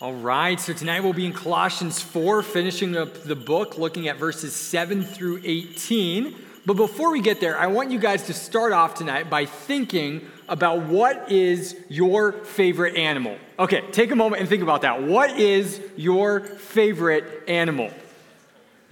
[0.00, 4.16] All right, so tonight we'll be in Colossians 4, finishing up the book, looking at
[4.16, 6.36] verses 7 through 18.
[6.64, 10.30] But before we get there, I want you guys to start off tonight by thinking
[10.48, 13.36] about what is your favorite animal.
[13.58, 15.02] Okay, take a moment and think about that.
[15.02, 17.90] What is your favorite animal?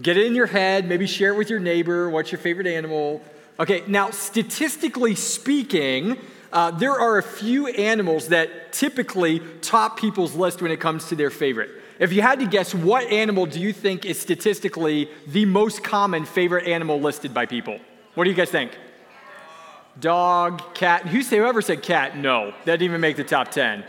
[0.02, 2.10] Get it in your head, maybe share it with your neighbor.
[2.10, 3.22] What's your favorite animal?
[3.60, 6.18] Okay, now, statistically speaking,
[6.52, 11.16] uh, there are a few animals that typically top people's list when it comes to
[11.16, 11.70] their favorite.
[11.98, 16.24] If you had to guess, what animal do you think is statistically the most common
[16.26, 17.78] favorite animal listed by people?
[18.14, 18.76] What do you guys think?
[19.98, 21.06] Dog, cat.
[21.06, 22.16] Who say whoever said cat?
[22.16, 23.82] No, that didn't even make the top ten.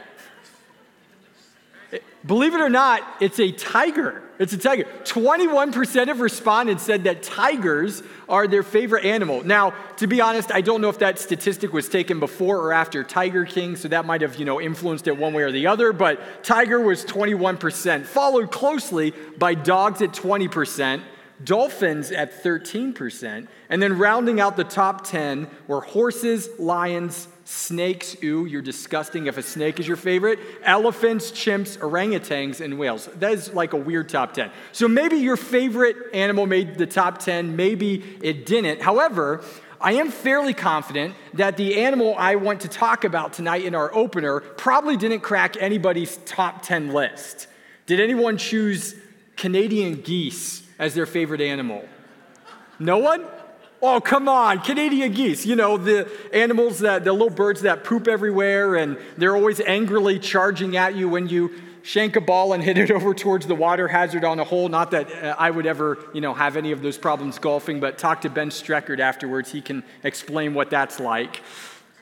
[2.26, 4.24] Believe it or not, it's a tiger.
[4.40, 4.84] It's a tiger.
[5.04, 9.44] 21% of respondents said that tigers are their favorite animal.
[9.44, 13.04] Now, to be honest, I don't know if that statistic was taken before or after
[13.04, 15.92] Tiger King, so that might have, you know, influenced it one way or the other,
[15.94, 21.02] but tiger was 21%, followed closely by dogs at 20%,
[21.44, 28.46] dolphins at 13%, and then rounding out the top 10 were horses, lions, snakes, ooh,
[28.46, 33.06] you're disgusting if a snake is your favorite, elephants, chimps, orangutans, and whales.
[33.20, 34.52] That is like a weird top 10.
[34.74, 38.82] So maybe your favorite animal made the top 10, maybe it didn't.
[38.82, 39.42] However,
[39.80, 43.94] I am fairly confident that the animal I want to talk about tonight in our
[43.96, 47.48] opener probably didn't crack anybody's top 10 list.
[47.86, 48.94] Did anyone choose
[49.38, 51.88] Canadian geese as their favorite animal?
[52.78, 53.26] No one?
[53.82, 55.46] Oh, come on, Canadian geese.
[55.46, 60.18] You know, the animals that, the little birds that poop everywhere and they're always angrily
[60.18, 61.52] charging at you when you
[61.84, 64.68] shank a ball and hit it over towards the water hazard on a hole.
[64.68, 68.00] Not that uh, I would ever, you know, have any of those problems golfing, but
[68.00, 69.52] talk to Ben Streckard afterwards.
[69.52, 71.42] He can explain what that's like.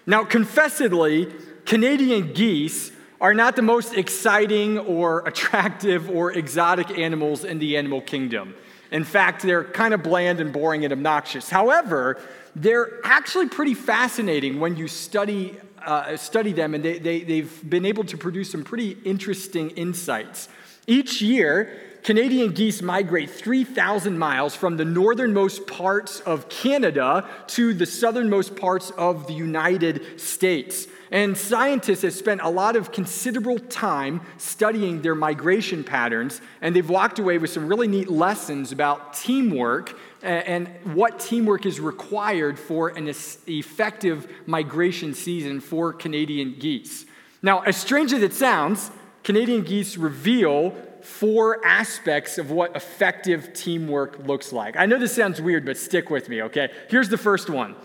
[0.05, 1.33] Now, confessedly,
[1.65, 7.99] Canadian geese are not the most exciting or attractive or exotic animals in the animal
[8.01, 8.55] kingdom.
[8.95, 11.49] In fact, they're kind of bland and boring and obnoxious.
[11.49, 12.17] However,
[12.55, 17.85] they're actually pretty fascinating when you study, uh, study them, and they, they, they've been
[17.85, 20.47] able to produce some pretty interesting insights.
[20.87, 27.85] Each year, Canadian geese migrate 3,000 miles from the northernmost parts of Canada to the
[27.85, 30.87] southernmost parts of the United States.
[31.11, 36.89] And scientists have spent a lot of considerable time studying their migration patterns, and they've
[36.89, 42.89] walked away with some really neat lessons about teamwork and what teamwork is required for
[42.89, 47.05] an effective migration season for Canadian geese.
[47.43, 48.89] Now, as strange as it sounds,
[49.23, 54.75] Canadian geese reveal four aspects of what effective teamwork looks like.
[54.75, 56.71] I know this sounds weird, but stick with me, okay?
[56.89, 57.75] Here's the first one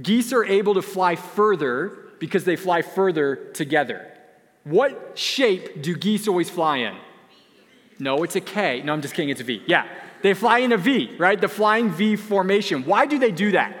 [0.00, 4.06] geese are able to fly further because they fly further together.
[4.62, 6.96] What shape do geese always fly in?
[7.98, 8.82] No, it's a K.
[8.82, 9.62] No, I'm just kidding, it's a V.
[9.66, 9.88] Yeah,
[10.22, 11.40] they fly in a V, right?
[11.40, 12.84] The flying V formation.
[12.84, 13.76] Why do they do that?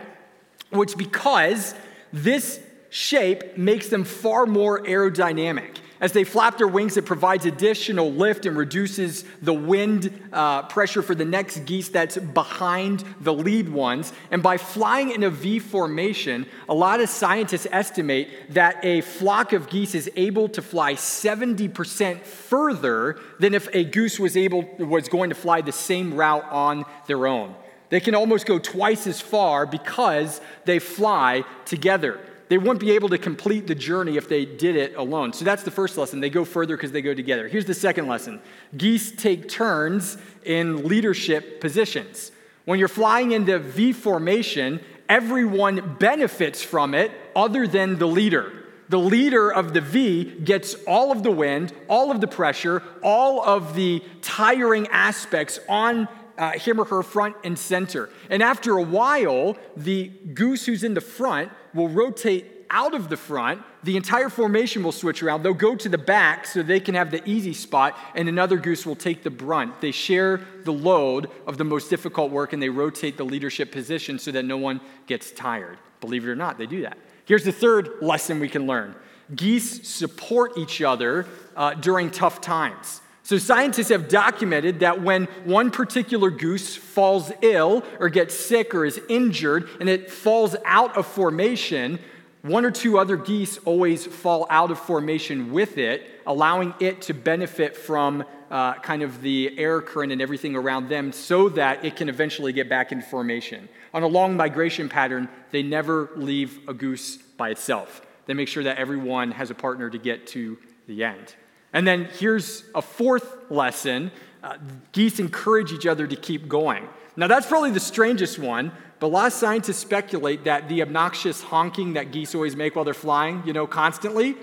[0.72, 1.74] Well, it's because
[2.12, 5.76] this shape makes them far more aerodynamic.
[6.00, 11.02] As they flap their wings, it provides additional lift and reduces the wind uh, pressure
[11.02, 14.14] for the next geese that's behind the lead ones.
[14.30, 19.52] And by flying in a V formation, a lot of scientists estimate that a flock
[19.52, 25.06] of geese is able to fly 70% further than if a goose was able was
[25.08, 27.54] going to fly the same route on their own.
[27.90, 32.20] They can almost go twice as far because they fly together.
[32.50, 35.32] They wouldn't be able to complete the journey if they did it alone.
[35.32, 36.18] So that's the first lesson.
[36.18, 37.46] They go further because they go together.
[37.46, 38.40] Here's the second lesson
[38.76, 42.32] geese take turns in leadership positions.
[42.64, 48.52] When you're flying into V formation, everyone benefits from it other than the leader.
[48.88, 53.44] The leader of the V gets all of the wind, all of the pressure, all
[53.44, 56.08] of the tiring aspects on
[56.40, 58.08] uh, him or her front and center.
[58.30, 63.16] And after a while, the goose who's in the front will rotate out of the
[63.16, 63.62] front.
[63.82, 65.42] The entire formation will switch around.
[65.42, 68.86] They'll go to the back so they can have the easy spot, and another goose
[68.86, 69.80] will take the brunt.
[69.80, 74.18] They share the load of the most difficult work and they rotate the leadership position
[74.18, 75.78] so that no one gets tired.
[76.00, 76.96] Believe it or not, they do that.
[77.26, 78.94] Here's the third lesson we can learn
[79.34, 83.00] geese support each other uh, during tough times.
[83.30, 88.84] So, scientists have documented that when one particular goose falls ill or gets sick or
[88.84, 92.00] is injured and it falls out of formation,
[92.42, 97.14] one or two other geese always fall out of formation with it, allowing it to
[97.14, 101.94] benefit from uh, kind of the air current and everything around them so that it
[101.94, 103.68] can eventually get back in formation.
[103.94, 108.02] On a long migration pattern, they never leave a goose by itself.
[108.26, 111.36] They make sure that everyone has a partner to get to the end.
[111.72, 114.10] And then here's a fourth lesson
[114.42, 114.56] uh,
[114.92, 116.88] geese encourage each other to keep going.
[117.16, 121.42] Now, that's probably the strangest one, but a lot of scientists speculate that the obnoxious
[121.42, 124.36] honking that geese always make while they're flying, you know, constantly,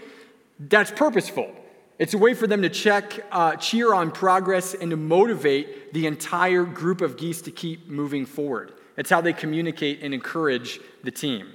[0.60, 1.52] that's purposeful.
[1.98, 6.06] It's a way for them to check, uh, cheer on progress, and to motivate the
[6.06, 8.74] entire group of geese to keep moving forward.
[8.98, 11.54] It's how they communicate and encourage the team.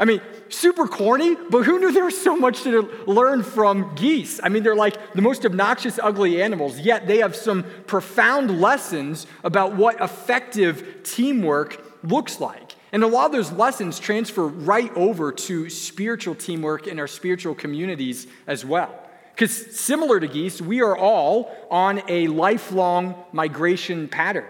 [0.00, 4.40] I mean, super corny, but who knew there was so much to learn from geese?
[4.42, 9.26] I mean, they're like the most obnoxious, ugly animals, yet they have some profound lessons
[9.44, 12.74] about what effective teamwork looks like.
[12.92, 17.54] And a lot of those lessons transfer right over to spiritual teamwork in our spiritual
[17.54, 19.06] communities as well.
[19.34, 24.46] Because similar to geese, we are all on a lifelong migration pattern.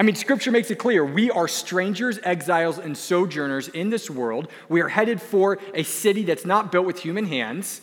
[0.00, 4.48] I mean, scripture makes it clear we are strangers, exiles, and sojourners in this world.
[4.70, 7.82] We are headed for a city that's not built with human hands.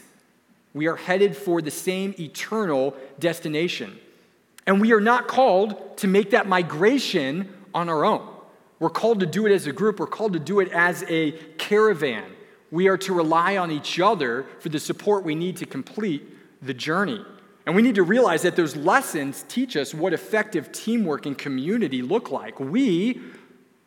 [0.73, 3.99] We are headed for the same eternal destination.
[4.65, 8.27] And we are not called to make that migration on our own.
[8.79, 11.33] We're called to do it as a group, we're called to do it as a
[11.59, 12.31] caravan.
[12.71, 16.27] We are to rely on each other for the support we need to complete
[16.63, 17.23] the journey.
[17.67, 22.01] And we need to realize that those lessons teach us what effective teamwork and community
[22.01, 22.61] look like.
[22.61, 23.19] We,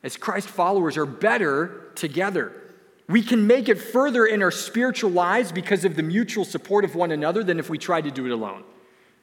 [0.03, 2.53] as Christ followers, are better together.
[3.09, 6.95] We can make it further in our spiritual lives because of the mutual support of
[6.95, 8.65] one another than if we tried to do it alone.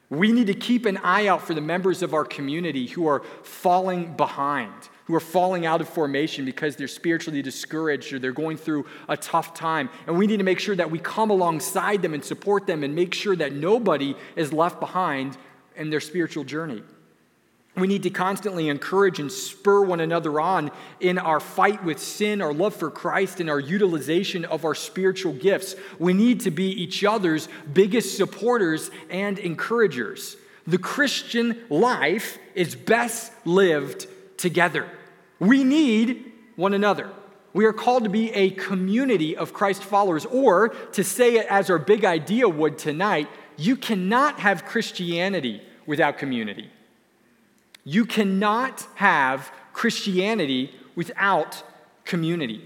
[0.10, 3.22] We need to keep an eye out for the members of our community who are
[3.44, 4.74] falling behind
[5.08, 9.16] who are falling out of formation because they're spiritually discouraged or they're going through a
[9.16, 9.90] tough time.
[10.06, 12.94] And we need to make sure that we come alongside them and support them and
[12.94, 15.38] make sure that nobody is left behind
[15.78, 16.84] in their spiritual journey.
[17.78, 22.42] We need to constantly encourage and spur one another on in our fight with sin,
[22.42, 25.76] our love for Christ, and our utilization of our spiritual gifts.
[26.00, 30.36] We need to be each other's biggest supporters and encouragers.
[30.66, 34.08] The Christian life is best lived
[34.38, 34.90] together.
[35.40, 37.10] We need one another.
[37.54, 41.70] We are called to be a community of Christ followers, or to say it as
[41.70, 46.70] our big idea would tonight, you cannot have Christianity without community.
[47.84, 51.64] You cannot have Christianity without
[52.06, 52.62] community.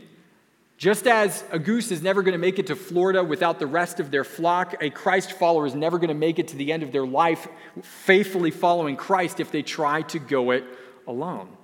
[0.78, 4.00] Just as a goose is never going to make it to Florida without the rest
[4.00, 6.82] of their flock, a Christ follower is never going to make it to the end
[6.82, 7.48] of their life
[7.84, 10.64] faithfully following Christ if they try to go it
[11.06, 11.56] alone.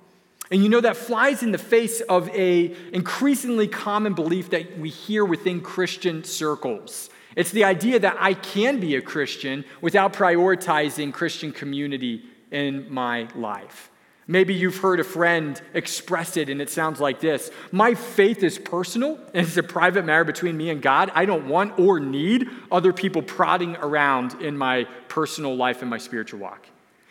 [0.50, 4.88] And you know, that flies in the face of a increasingly common belief that we
[4.88, 7.10] hear within Christian circles.
[7.36, 13.28] It's the idea that I can be a Christian without prioritizing Christian community in my
[13.34, 13.90] life.
[14.30, 18.58] Maybe you've heard a friend express it, and it sounds like this My faith is
[18.58, 21.10] personal, and it's a private matter between me and God.
[21.14, 25.98] I don't want or need other people prodding around in my personal life and my
[25.98, 26.66] spiritual walk.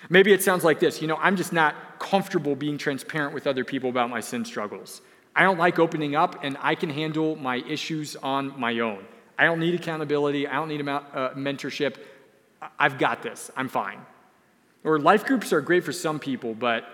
[0.09, 3.63] Maybe it sounds like this you know, I'm just not comfortable being transparent with other
[3.63, 5.01] people about my sin struggles.
[5.35, 9.05] I don't like opening up, and I can handle my issues on my own.
[9.37, 11.97] I don't need accountability, I don't need uh, mentorship.
[12.79, 13.99] I've got this, I'm fine.
[14.83, 16.85] Or life groups are great for some people, but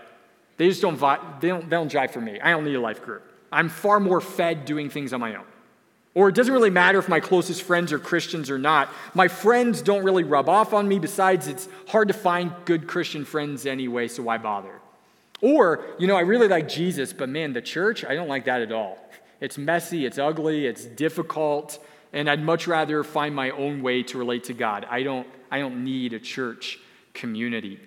[0.57, 0.99] they just don't,
[1.39, 2.39] they don't, they don't jive for me.
[2.41, 3.23] I don't need a life group.
[3.51, 5.45] I'm far more fed doing things on my own.
[6.15, 8.89] Or it doesn't really matter if my closest friends are Christians or not.
[9.15, 10.99] My friends don't really rub off on me.
[10.99, 14.79] Besides, it's hard to find good Christian friends anyway, so why bother?
[15.41, 18.61] Or, you know, I really like Jesus, but man, the church, I don't like that
[18.61, 18.97] at all.
[19.41, 21.83] It's messy, it's ugly, it's difficult,
[22.13, 24.85] and I'd much rather find my own way to relate to God.
[24.89, 26.79] I don't, I don't need a church
[27.13, 27.79] community.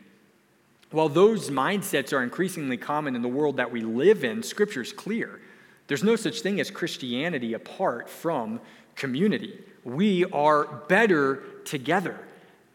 [0.90, 5.40] While those mindsets are increasingly common in the world that we live in, Scripture's clear.
[5.86, 8.60] There's no such thing as Christianity apart from
[8.96, 9.58] community.
[9.84, 12.18] We are better together.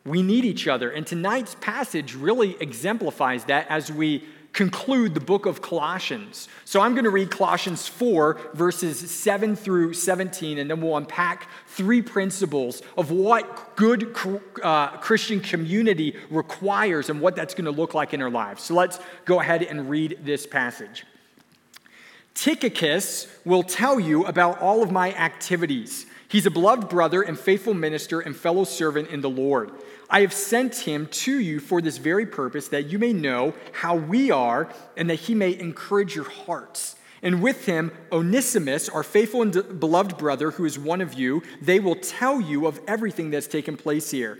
[0.05, 0.89] We need each other.
[0.89, 6.49] And tonight's passage really exemplifies that as we conclude the book of Colossians.
[6.65, 11.47] So I'm going to read Colossians 4, verses 7 through 17, and then we'll unpack
[11.67, 14.15] three principles of what good
[14.61, 18.63] uh, Christian community requires and what that's going to look like in our lives.
[18.63, 21.05] So let's go ahead and read this passage.
[22.33, 26.05] Tychicus will tell you about all of my activities.
[26.27, 29.71] He's a beloved brother and faithful minister and fellow servant in the Lord.
[30.09, 33.95] I have sent him to you for this very purpose, that you may know how
[33.95, 36.95] we are and that he may encourage your hearts.
[37.21, 41.79] And with him, Onesimus, our faithful and beloved brother, who is one of you, they
[41.79, 44.39] will tell you of everything that's taken place here.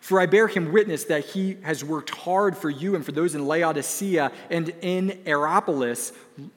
[0.00, 3.34] For I bear him witness that he has worked hard for you and for those
[3.34, 6.12] in Laodicea and in Hierapolis.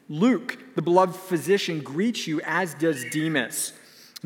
[0.07, 3.73] Luke, the beloved physician, greets you, as does Demas.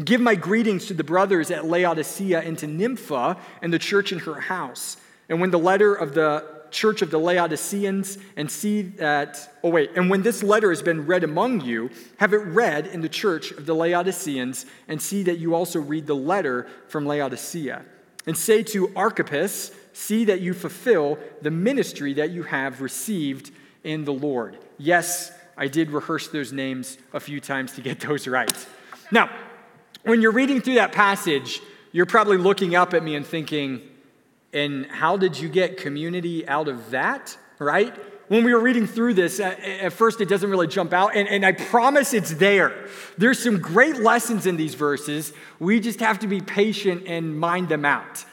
[0.03, 4.19] Give my greetings to the brothers at Laodicea and to Nympha and the church in
[4.19, 4.97] her house.
[5.27, 9.91] And when the letter of the church of the Laodiceans and see that, oh, wait,
[9.95, 13.51] and when this letter has been read among you, have it read in the church
[13.51, 17.83] of the Laodiceans and see that you also read the letter from Laodicea
[18.27, 23.50] and say to Archippus, See that you fulfill the ministry that you have received
[23.84, 24.60] in the Lord.
[24.77, 28.67] Yes, I did rehearse those names a few times to get those right.
[29.12, 29.31] Now,
[30.03, 33.81] when you're reading through that passage, you're probably looking up at me and thinking,
[34.53, 37.96] and how did you get community out of that, right?
[38.27, 41.46] When we were reading through this, at first it doesn't really jump out, and, and
[41.46, 42.88] I promise it's there.
[43.17, 45.34] There's some great lessons in these verses.
[45.60, 48.25] We just have to be patient and mind them out.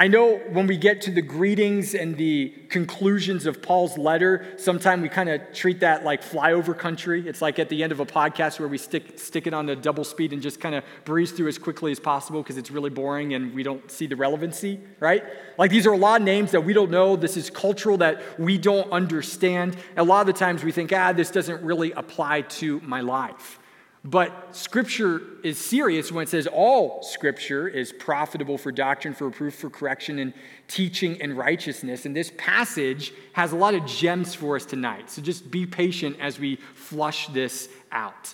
[0.00, 5.02] I know when we get to the greetings and the conclusions of Paul's letter, sometimes
[5.02, 7.28] we kind of treat that like flyover country.
[7.28, 9.76] It's like at the end of a podcast where we stick, stick it on the
[9.76, 12.88] double speed and just kind of breeze through as quickly as possible because it's really
[12.88, 15.22] boring and we don't see the relevancy, right?
[15.58, 17.14] Like these are a lot of names that we don't know.
[17.14, 19.76] This is cultural that we don't understand.
[19.98, 23.59] A lot of the times we think, ah, this doesn't really apply to my life.
[24.02, 29.56] But scripture is serious when it says all scripture is profitable for doctrine, for reproof,
[29.56, 30.32] for correction, and
[30.68, 32.06] teaching and righteousness.
[32.06, 35.10] And this passage has a lot of gems for us tonight.
[35.10, 38.32] So just be patient as we flush this out.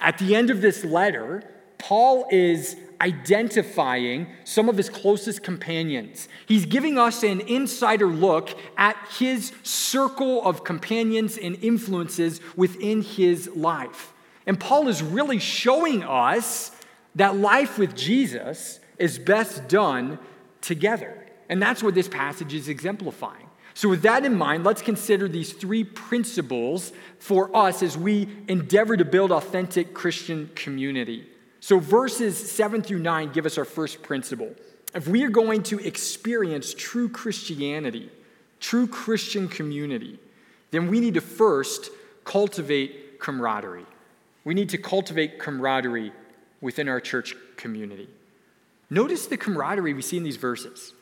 [0.00, 1.42] At the end of this letter,
[1.78, 6.28] Paul is identifying some of his closest companions.
[6.46, 13.48] He's giving us an insider look at his circle of companions and influences within his
[13.56, 14.12] life.
[14.46, 16.72] And Paul is really showing us
[17.14, 20.18] that life with Jesus is best done
[20.60, 21.26] together.
[21.48, 23.48] And that's what this passage is exemplifying.
[23.74, 28.96] So, with that in mind, let's consider these three principles for us as we endeavor
[28.96, 31.26] to build authentic Christian community.
[31.60, 34.54] So, verses 7 through 9 give us our first principle.
[34.94, 38.10] If we are going to experience true Christianity,
[38.60, 40.18] true Christian community,
[40.70, 41.90] then we need to first
[42.24, 43.86] cultivate camaraderie.
[44.44, 46.12] We need to cultivate camaraderie
[46.60, 48.08] within our church community.
[48.90, 50.92] Notice the camaraderie we see in these verses.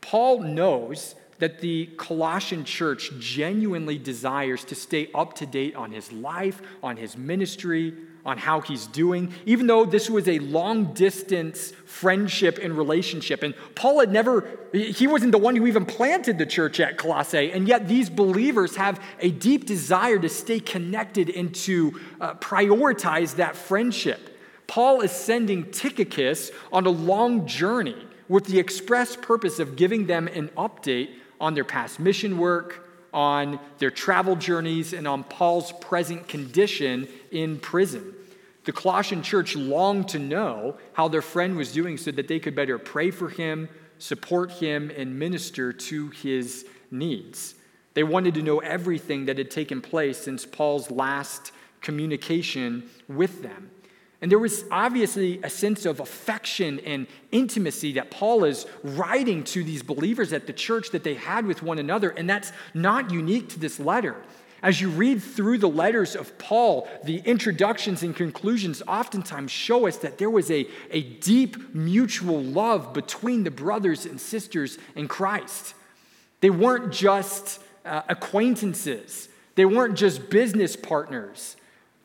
[0.00, 6.12] Paul knows that the Colossian church genuinely desires to stay up to date on his
[6.12, 7.94] life, on his ministry,
[8.24, 13.42] on how he's doing, even though this was a long distance friendship and relationship.
[13.42, 17.50] And Paul had never, he wasn't the one who even planted the church at Colossae.
[17.52, 23.36] And yet these believers have a deep desire to stay connected and to uh, prioritize
[23.36, 24.38] that friendship.
[24.66, 27.96] Paul is sending Tychicus on a long journey
[28.28, 31.10] with the express purpose of giving them an update
[31.40, 37.58] on their past mission work on their travel journeys and on Paul's present condition in
[37.58, 38.14] prison.
[38.64, 42.54] The Colossian church longed to know how their friend was doing so that they could
[42.54, 43.68] better pray for him,
[43.98, 47.54] support him, and minister to his needs.
[47.94, 53.70] They wanted to know everything that had taken place since Paul's last communication with them.
[54.22, 59.64] And there was obviously a sense of affection and intimacy that Paul is writing to
[59.64, 62.10] these believers at the church that they had with one another.
[62.10, 64.16] And that's not unique to this letter.
[64.62, 69.96] As you read through the letters of Paul, the introductions and conclusions oftentimes show us
[69.98, 75.74] that there was a, a deep mutual love between the brothers and sisters in Christ.
[76.40, 81.56] They weren't just uh, acquaintances, they weren't just business partners.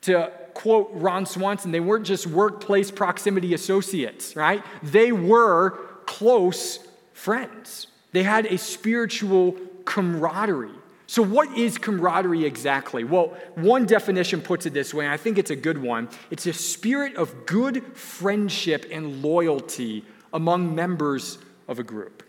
[0.02, 4.62] To quote Ron Swanson, they weren't just workplace proximity associates, right?
[4.82, 6.78] They were close
[7.12, 7.88] friends.
[8.12, 10.70] They had a spiritual camaraderie.
[11.06, 13.04] So, what is camaraderie exactly?
[13.04, 16.46] Well, one definition puts it this way, and I think it's a good one it's
[16.46, 22.22] a spirit of good friendship and loyalty among members of a group.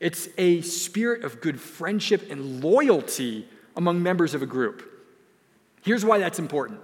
[0.00, 4.88] It's a spirit of good friendship and loyalty among members of a group.
[5.82, 6.80] Here's why that's important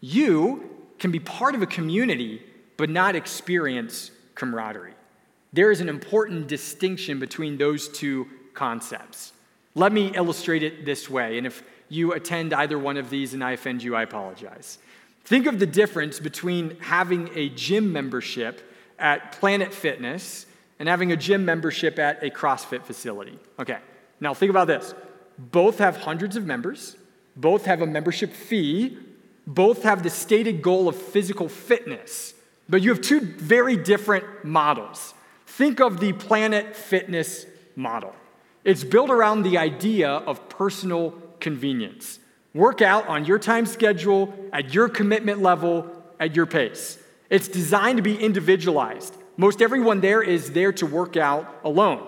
[0.00, 2.42] you can be part of a community
[2.76, 4.94] but not experience camaraderie.
[5.52, 9.32] There is an important distinction between those two concepts.
[9.74, 13.42] Let me illustrate it this way, and if you attend either one of these and
[13.42, 14.78] I offend you, I apologize.
[15.24, 20.46] Think of the difference between having a gym membership at Planet Fitness
[20.78, 23.38] and having a gym membership at a CrossFit facility.
[23.58, 23.78] Okay,
[24.20, 24.94] now think about this.
[25.38, 26.96] Both have hundreds of members,
[27.36, 28.96] both have a membership fee,
[29.46, 32.34] both have the stated goal of physical fitness,
[32.68, 35.14] but you have two very different models.
[35.46, 37.46] Think of the Planet Fitness
[37.76, 38.14] model.
[38.64, 42.18] It's built around the idea of personal convenience.
[42.54, 45.86] Work out on your time schedule, at your commitment level,
[46.18, 46.98] at your pace.
[47.30, 49.14] It's designed to be individualized.
[49.36, 52.04] Most everyone there is there to work out alone.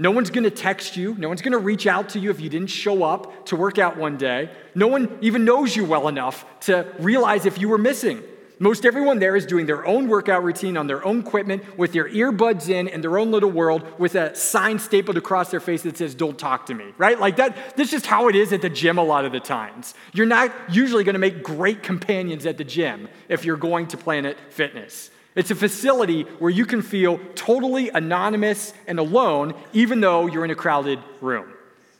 [0.00, 1.14] No one's gonna text you.
[1.18, 3.96] No one's gonna reach out to you if you didn't show up to work out
[3.96, 4.50] one day.
[4.74, 8.22] No one even knows you well enough to realize if you were missing.
[8.60, 12.08] Most everyone there is doing their own workout routine on their own equipment with their
[12.08, 15.96] earbuds in in their own little world with a sign stapled across their face that
[15.96, 17.20] says, Don't talk to me, right?
[17.20, 19.94] Like that, that's just how it is at the gym a lot of the times.
[20.12, 24.36] You're not usually gonna make great companions at the gym if you're going to Planet
[24.50, 25.10] Fitness.
[25.36, 30.50] It's a facility where you can feel totally anonymous and alone, even though you're in
[30.50, 31.52] a crowded room.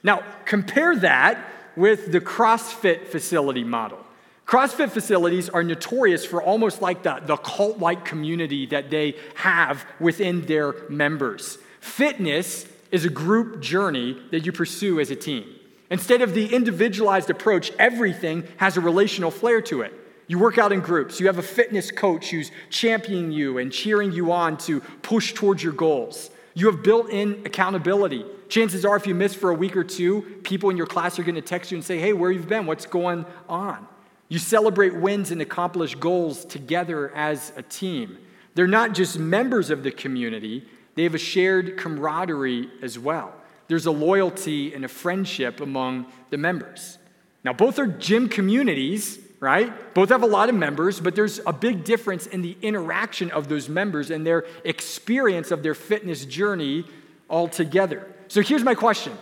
[0.03, 1.39] Now, compare that
[1.77, 4.05] with the CrossFit facility model.
[4.49, 9.85] CrossFit facilities are notorious for almost like the, the cult like community that they have
[10.01, 11.59] within their members.
[11.81, 15.45] Fitness is a group journey that you pursue as a team.
[15.91, 19.93] Instead of the individualized approach, everything has a relational flair to it.
[20.29, 21.21] You work out in groups.
[21.21, 25.63] You have a fitness coach who's championing you and cheering you on to push towards
[25.63, 26.31] your goals.
[26.55, 28.25] You have built in accountability.
[28.49, 31.23] Chances are, if you miss for a week or two, people in your class are
[31.23, 32.65] going to text you and say, Hey, where have you been?
[32.65, 33.87] What's going on?
[34.29, 38.19] You celebrate wins and accomplish goals together as a team.
[38.55, 43.33] They're not just members of the community, they have a shared camaraderie as well.
[43.69, 46.99] There's a loyalty and a friendship among the members.
[47.45, 49.95] Now, both are gym communities, right?
[49.95, 53.49] Both have a lot of members, but there's a big difference in the interaction of
[53.49, 56.85] those members and their experience of their fitness journey
[57.31, 58.13] altogether.
[58.27, 59.17] So here's my question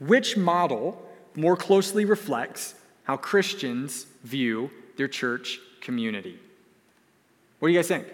[0.00, 1.00] Which model
[1.36, 2.74] more closely reflects
[3.10, 6.38] how Christians view their church community.
[7.58, 8.06] What do you guys think?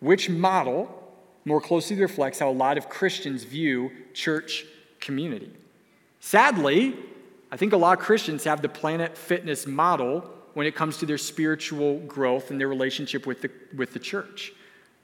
[0.00, 0.94] Which model
[1.46, 4.66] more closely reflects how a lot of Christians view church
[5.00, 5.50] community?
[6.20, 6.94] Sadly,
[7.50, 11.06] I think a lot of Christians have the Planet Fitness model when it comes to
[11.06, 14.52] their spiritual growth and their relationship with the, with the church.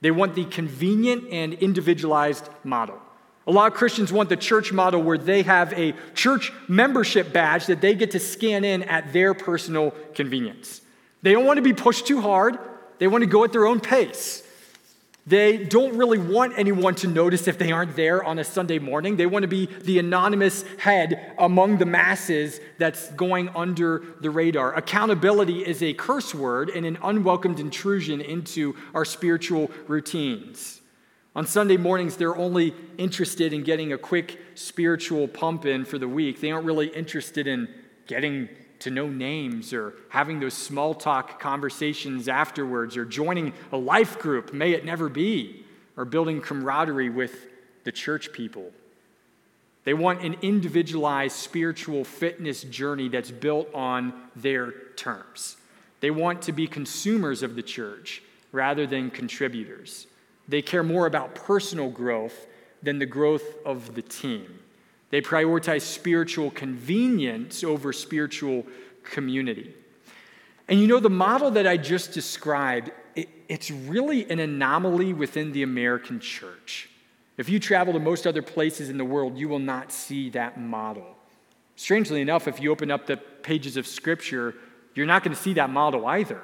[0.03, 3.01] They want the convenient and individualized model.
[3.47, 7.67] A lot of Christians want the church model where they have a church membership badge
[7.67, 10.81] that they get to scan in at their personal convenience.
[11.23, 12.59] They don't want to be pushed too hard,
[12.99, 14.43] they want to go at their own pace.
[15.29, 19.17] They don't really want anyone to notice if they aren't there on a Sunday morning.
[19.17, 24.77] They want to be the anonymous head among the masses that's going under the radar.
[24.77, 30.81] Accountability is a curse word and an unwelcomed intrusion into our spiritual routines.
[31.37, 36.09] On Sunday mornings, they're only interested in getting a quick spiritual pump in for the
[36.09, 36.41] week.
[36.41, 37.69] They aren't really interested in
[38.07, 44.19] getting to know names or having those small talk conversations afterwards or joining a life
[44.19, 45.63] group, may it never be,
[45.99, 47.49] or building camaraderie with
[47.85, 48.73] the church people.
[49.85, 55.59] They want an individualized spiritual fitness journey that's built on their terms.
[56.01, 58.23] They want to be consumers of the church
[58.53, 60.07] rather than contributors.
[60.49, 62.47] They care more about personal growth
[62.83, 64.61] than the growth of the team.
[65.11, 68.67] They prioritize spiritual convenience over spiritual
[69.03, 69.75] community.
[70.69, 75.53] And you know, the model that I just described, it, it's really an anomaly within
[75.53, 76.89] the American church.
[77.37, 80.59] If you travel to most other places in the world, you will not see that
[80.59, 81.17] model.
[81.77, 84.55] Strangely enough, if you open up the pages of Scripture,
[84.95, 86.41] you're not going to see that model either.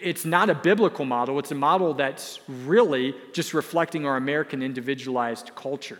[0.00, 5.54] It's not a biblical model, it's a model that's really just reflecting our American individualized
[5.54, 5.98] culture.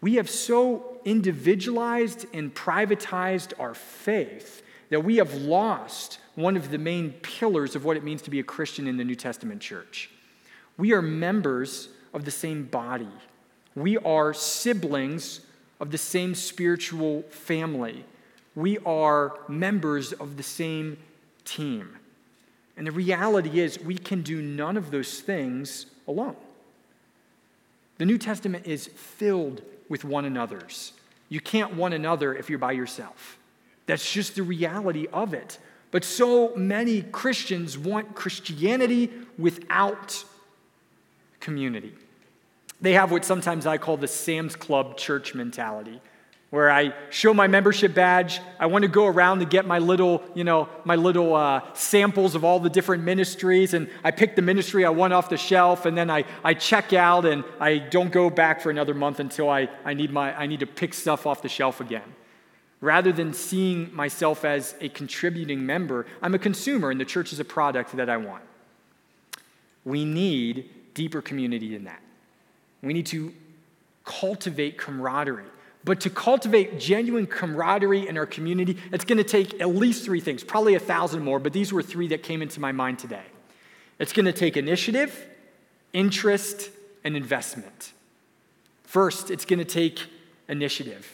[0.00, 6.78] We have so individualized and privatized our faith that we have lost one of the
[6.78, 10.10] main pillars of what it means to be a Christian in the New Testament church.
[10.76, 13.08] We are members of the same body,
[13.74, 15.40] we are siblings
[15.80, 18.04] of the same spiritual family,
[18.54, 20.98] we are members of the same
[21.44, 21.96] team.
[22.76, 26.36] And the reality is, we can do none of those things alone.
[27.98, 30.92] The New Testament is filled with one another's.
[31.28, 33.38] You can't one another if you're by yourself.
[33.86, 35.58] That's just the reality of it.
[35.90, 40.24] But so many Christians want Christianity without
[41.40, 41.94] community.
[42.80, 46.00] They have what sometimes I call the Sam's Club church mentality
[46.56, 48.40] where I show my membership badge.
[48.58, 52.34] I want to go around to get my little, you know, my little uh, samples
[52.34, 55.84] of all the different ministries, and I pick the ministry I want off the shelf,
[55.84, 59.50] and then I, I check out, and I don't go back for another month until
[59.50, 62.14] I, I, need my, I need to pick stuff off the shelf again.
[62.80, 67.38] Rather than seeing myself as a contributing member, I'm a consumer, and the church is
[67.38, 68.44] a product that I want.
[69.84, 72.00] We need deeper community than that.
[72.80, 73.34] We need to
[74.06, 75.50] cultivate camaraderie.
[75.86, 80.18] But to cultivate genuine camaraderie in our community, it's going to take at least three
[80.18, 83.22] things, probably a thousand more, but these were three that came into my mind today.
[84.00, 85.24] It's going to take initiative,
[85.92, 86.70] interest,
[87.04, 87.92] and investment.
[88.82, 90.00] First, it's going to take
[90.48, 91.08] initiative.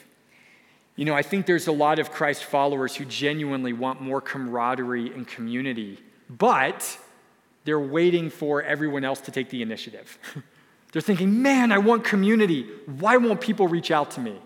[0.96, 5.12] You know, I think there's a lot of Christ followers who genuinely want more camaraderie
[5.12, 5.98] and community,
[6.30, 6.98] but
[7.64, 10.18] they're waiting for everyone else to take the initiative.
[10.92, 12.66] they're thinking, man, I want community.
[12.86, 14.38] Why won't people reach out to me?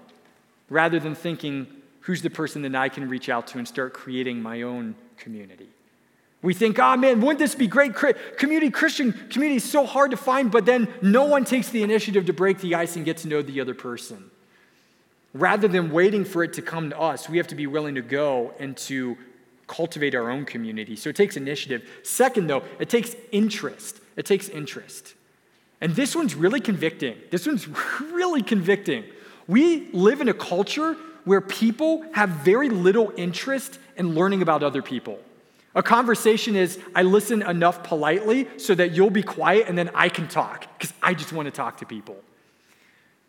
[0.69, 1.67] Rather than thinking,
[2.01, 5.69] who's the person that I can reach out to and start creating my own community.
[6.43, 7.95] We think, oh man, wouldn't this be great?
[8.39, 12.27] Community, Christian community is so hard to find, but then no one takes the initiative
[12.27, 14.31] to break the ice and get to know the other person.
[15.35, 18.03] Rather than waiting for it to come to us, we have to be willing to
[18.03, 19.19] go and to
[19.67, 20.95] cultivate our own community.
[20.95, 21.91] So it takes initiative.
[22.05, 24.01] Second, though, it takes interest.
[24.15, 25.15] It takes interest.
[25.81, 27.17] And this one's really convicting.
[27.31, 27.67] This one's
[28.13, 29.05] really convicting.
[29.49, 34.83] We live in a culture where people have very little interest in learning about other
[34.83, 35.19] people.
[35.75, 40.09] A conversation is, I listen enough politely so that you'll be quiet and then I
[40.09, 42.17] can talk because I just want to talk to people.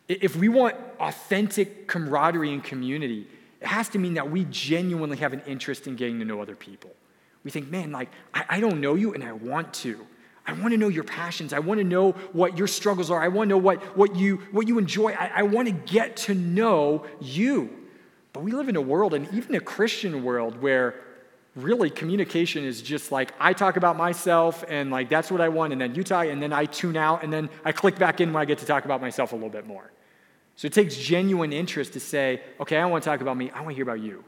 [0.08, 3.26] If we want authentic camaraderie and community,
[3.60, 6.56] it has to mean that we genuinely have an interest in getting to know other
[6.56, 6.90] people.
[7.44, 10.06] We think, man, like, I, I don't know you and I want to.
[10.48, 11.52] I want to know your passions.
[11.52, 13.22] I want to know what your struggles are.
[13.22, 15.12] I want to know what, what, you, what you enjoy.
[15.12, 17.68] I, I want to get to know you.
[18.32, 20.94] But we live in a world, and even a Christian world, where
[21.54, 25.72] really communication is just like I talk about myself and like that's what I want,
[25.72, 28.32] and then you talk, and then I tune out, and then I click back in
[28.32, 29.90] when I get to talk about myself a little bit more.
[30.56, 33.60] So it takes genuine interest to say, okay, I want to talk about me, I
[33.60, 34.24] want to hear about you.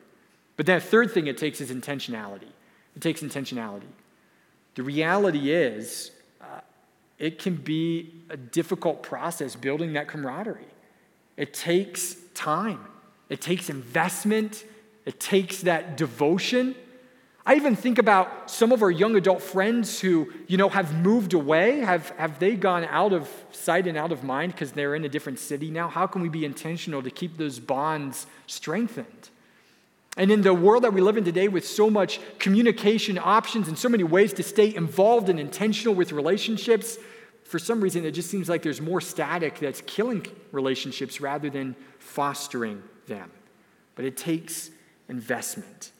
[0.56, 2.50] But then third thing it takes is intentionality.
[2.94, 3.88] It takes intentionality.
[4.74, 6.60] The reality is, uh,
[7.18, 10.64] it can be a difficult process building that camaraderie.
[11.36, 12.84] It takes time,
[13.28, 14.64] it takes investment,
[15.06, 16.74] it takes that devotion.
[17.46, 21.32] I even think about some of our young adult friends who, you know, have moved
[21.32, 21.78] away.
[21.78, 25.08] Have, have they gone out of sight and out of mind because they're in a
[25.08, 25.88] different city now?
[25.88, 29.30] How can we be intentional to keep those bonds strengthened?
[30.16, 33.78] And in the world that we live in today, with so much communication options and
[33.78, 36.98] so many ways to stay involved and intentional with relationships,
[37.44, 41.76] for some reason it just seems like there's more static that's killing relationships rather than
[41.98, 43.30] fostering them.
[43.94, 44.70] But it takes
[45.08, 45.92] investment.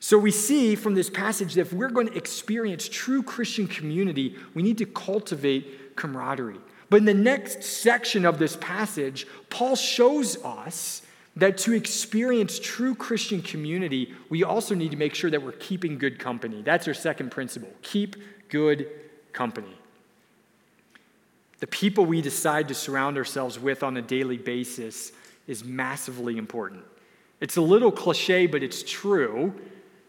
[0.00, 4.36] So we see from this passage that if we're going to experience true Christian community,
[4.54, 6.60] we need to cultivate camaraderie.
[6.90, 11.02] But in the next section of this passage, Paul shows us
[11.38, 15.98] that to experience true Christian community, we also need to make sure that we're keeping
[15.98, 16.62] good company.
[16.62, 18.16] That's our second principle keep
[18.48, 18.88] good
[19.32, 19.74] company.
[21.60, 25.12] The people we decide to surround ourselves with on a daily basis
[25.46, 26.84] is massively important.
[27.40, 29.54] It's a little cliche, but it's true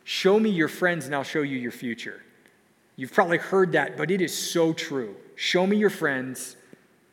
[0.10, 2.24] Show me your friends and I'll show you your future.
[2.96, 5.16] You've probably heard that, but it is so true.
[5.36, 6.56] Show me your friends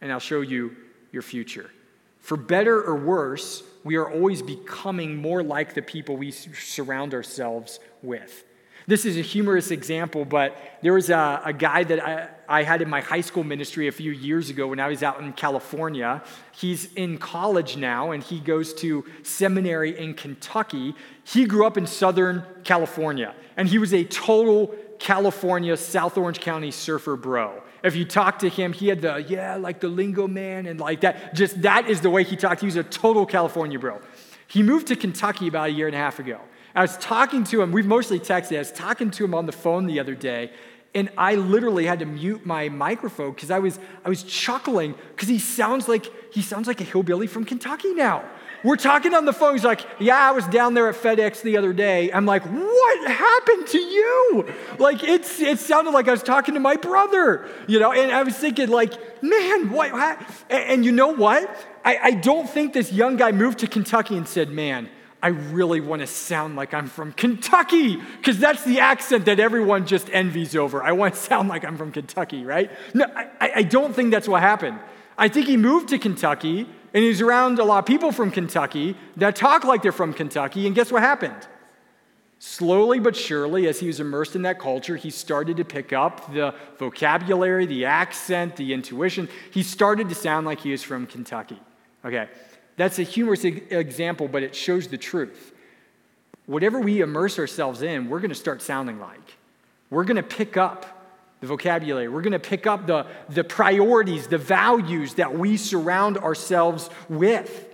[0.00, 0.74] and I'll show you
[1.12, 1.70] your future.
[2.20, 7.79] For better or worse, we are always becoming more like the people we surround ourselves
[8.03, 8.44] with.
[8.88, 12.83] This is a humorous example, but there was a, a guy that I, I, had
[12.83, 16.22] in my high school ministry a few years ago when I was out in California.
[16.53, 20.94] He's in college now and he goes to seminary in Kentucky.
[21.25, 26.70] He grew up in Southern California and he was a total California, South Orange County
[26.70, 27.62] surfer bro.
[27.82, 31.00] If you talk to him, he had the, yeah, like the lingo man and like
[31.02, 31.34] that.
[31.34, 32.60] Just that is the way he talked.
[32.60, 34.00] He was a total California bro.
[34.48, 36.40] He moved to Kentucky about a year and a half ago.
[36.74, 39.52] I was talking to him, we've mostly texted, I was talking to him on the
[39.52, 40.52] phone the other day,
[40.94, 45.28] and I literally had to mute my microphone because I was, I was chuckling because
[45.28, 48.24] he sounds like he sounds like a hillbilly from Kentucky now.
[48.64, 49.55] We're talking on the phone.
[49.55, 52.12] He's like, Yeah, I was down there at FedEx the other day.
[52.12, 54.55] I'm like, What happened to you?
[54.79, 57.92] Like, it's, it sounded like I was talking to my brother, you know?
[57.92, 59.92] And I was thinking, like, man, what?
[59.92, 60.21] what?
[60.51, 61.49] And, and, you know what?
[61.85, 64.88] I, I don't think this young guy moved to Kentucky and said, Man,
[65.23, 69.87] I really want to sound like I'm from Kentucky, because that's the accent that everyone
[69.87, 70.83] just envies over.
[70.83, 72.71] I want to sound like I'm from Kentucky, right?
[72.95, 74.79] No, I, I don't think that's what happened.
[75.19, 78.96] I think he moved to Kentucky And he's around a lot of people from Kentucky
[79.18, 80.66] that talk like they're from Kentucky.
[80.66, 81.46] And guess what happened?
[82.38, 86.32] Slowly but surely, as he was immersed in that culture, he started to pick up
[86.32, 89.28] the vocabulary, the accent, the intuition.
[89.50, 91.61] He started to sound like he was from Kentucky.
[92.02, 92.30] Okay,
[92.78, 95.52] that's a humorous example, but it shows the truth.
[96.46, 99.37] Whatever we immerse ourselves in, we're going to start sounding like.
[99.90, 100.95] We're going to pick up
[101.40, 102.09] the vocabulary.
[102.09, 107.68] We're going to pick up the, the priorities, the values that we surround ourselves with.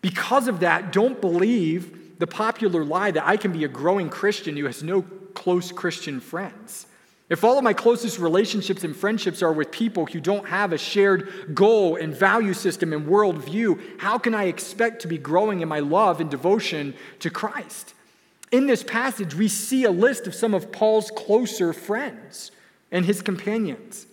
[0.00, 4.56] Because of that, don't believe the popular lie that I can be a growing Christian
[4.56, 5.02] who has no
[5.34, 6.86] close Christian friends.
[7.30, 10.78] If all of my closest relationships and friendships are with people who don't have a
[10.78, 15.68] shared goal and value system and worldview, how can I expect to be growing in
[15.68, 17.94] my love and devotion to Christ?
[18.52, 22.52] In this passage, we see a list of some of Paul's closer friends
[22.94, 24.06] and his companions.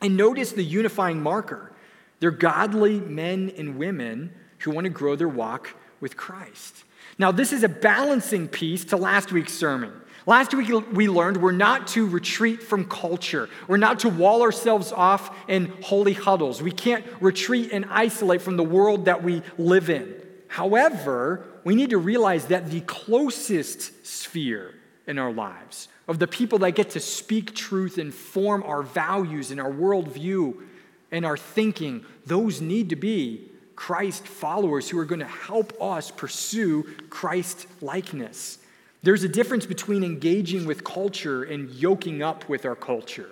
[0.00, 1.70] And notice the unifying marker.
[2.18, 6.84] They're godly men and women who want to grow their walk with Christ.
[7.18, 9.92] Now, this is a balancing piece to last week's sermon.
[10.24, 13.48] Last week we learned we're not to retreat from culture.
[13.66, 16.62] We're not to wall ourselves off in holy huddles.
[16.62, 20.14] We can't retreat and isolate from the world that we live in.
[20.48, 24.74] However, we need to realize that the closest sphere
[25.08, 29.50] in our lives, of the people that get to speak truth and form our values
[29.50, 30.62] and our worldview
[31.10, 36.10] and our thinking, those need to be Christ followers who are going to help us
[36.10, 38.58] pursue Christ likeness.
[39.02, 43.30] There's a difference between engaging with culture and yoking up with our culture.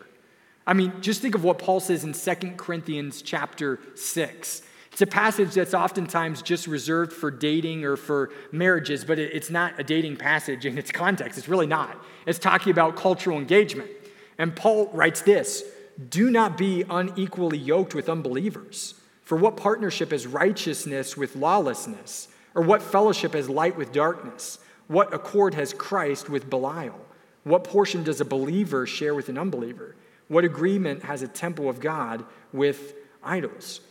[0.67, 4.63] I mean, just think of what Paul says in 2 Corinthians chapter 6.
[4.97, 9.79] It's a passage that's oftentimes just reserved for dating or for marriages, but it's not
[9.79, 11.37] a dating passage in its context.
[11.37, 12.03] It's really not.
[12.25, 13.91] It's talking about cultural engagement.
[14.39, 15.65] And Paul writes this
[16.09, 18.95] Do not be unequally yoked with unbelievers.
[19.21, 22.29] For what partnership is righteousness with lawlessness?
[22.55, 24.59] Or what fellowship has light with darkness?
[24.87, 26.99] What accord has Christ with Belial?
[27.45, 29.95] What portion does a believer share with an unbeliever?
[30.29, 33.83] What agreement has a temple of God with idols?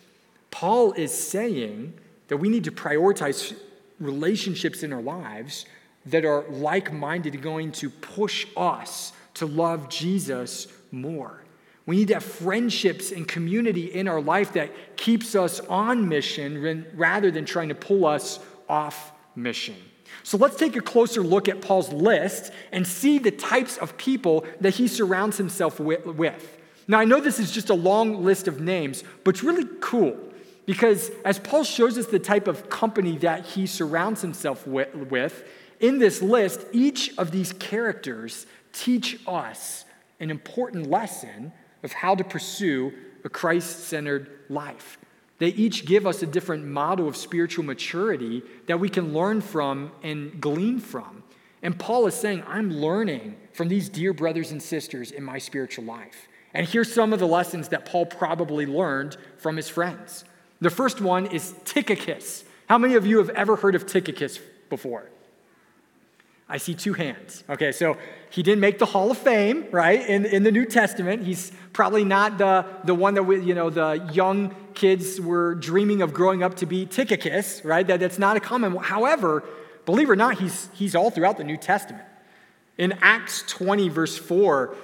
[0.55, 1.95] Paul is saying
[2.29, 3.53] that we need to prioritize
[3.99, 5.65] relationships in our lives
[6.05, 11.43] that are like minded, going to push us to love Jesus more.
[11.85, 16.85] We need to have friendships and community in our life that keeps us on mission
[16.95, 18.39] rather than trying to pull us
[18.69, 19.75] off mission.
[20.23, 24.45] So let's take a closer look at Paul's list and see the types of people
[24.61, 26.57] that he surrounds himself with.
[26.87, 30.17] Now, I know this is just a long list of names, but it's really cool
[30.65, 35.43] because as Paul shows us the type of company that he surrounds himself with,
[35.79, 39.85] in this list, each of these characters teach us
[40.19, 41.51] an important lesson
[41.83, 44.97] of how to pursue a Christ centered life.
[45.37, 49.91] They each give us a different model of spiritual maturity that we can learn from
[50.01, 51.23] and glean from.
[51.61, 55.83] And Paul is saying, I'm learning from these dear brothers and sisters in my spiritual
[55.83, 56.27] life.
[56.53, 60.23] And here's some of the lessons that Paul probably learned from his friends.
[60.61, 62.43] The first one is Tychicus.
[62.67, 64.39] How many of you have ever heard of Tychicus
[64.69, 65.09] before?
[66.47, 67.43] I see two hands.
[67.49, 67.97] Okay, so
[68.29, 70.07] he didn't make the Hall of Fame, right?
[70.07, 73.69] In, in the New Testament, he's probably not the, the one that we, you know
[73.69, 77.85] the young kids were dreaming of growing up to be Tychicus, right?
[77.87, 78.75] That, that's not a common.
[78.75, 79.43] However,
[79.85, 82.03] believe it or not, he's, he's all throughout the New Testament.
[82.77, 84.75] In Acts 20, verse 4,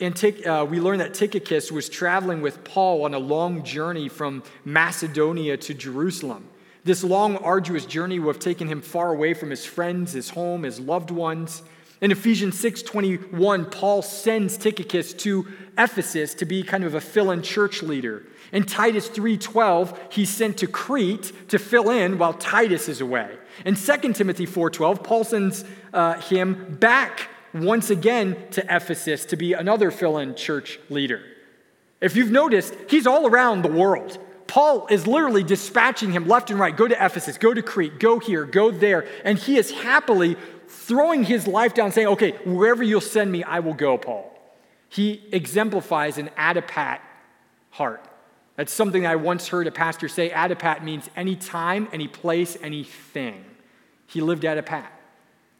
[0.00, 0.04] uh,
[0.46, 5.56] uh, we learn that Tychicus was traveling with Paul on a long journey from Macedonia
[5.56, 6.48] to Jerusalem.
[6.84, 10.62] This long, arduous journey would have taken him far away from his friends, his home,
[10.62, 11.62] his loved ones.
[12.00, 15.46] In Ephesians 6:21, Paul sends Tychicus to
[15.78, 18.22] Ephesus to be kind of a fill-in church leader.
[18.52, 23.30] In Titus 3:12, he's sent to Crete to fill in while Titus is away.
[23.64, 27.30] In 2 Timothy 4:12, Paul sends uh, him back
[27.64, 31.22] once again to Ephesus to be another fill-in church leader.
[32.00, 34.18] If you've noticed, he's all around the world.
[34.46, 38.18] Paul is literally dispatching him left and right go to Ephesus, go to Crete, go
[38.18, 39.06] here, go there.
[39.24, 40.36] And he is happily
[40.68, 44.32] throwing his life down, saying, Okay, wherever you'll send me, I will go, Paul.
[44.88, 47.00] He exemplifies an adipat
[47.70, 48.04] heart.
[48.56, 50.30] That's something I once heard a pastor say.
[50.30, 53.44] Adipat means any time, any place, anything.
[54.06, 54.86] He lived adipat.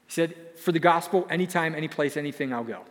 [0.06, 2.82] He said, For the gospel, anytime, any place, anything, I'll go.